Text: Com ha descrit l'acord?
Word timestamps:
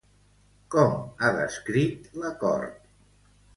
Com 0.75 0.95
ha 0.97 1.29
descrit 1.37 2.09
l'acord? 2.25 2.91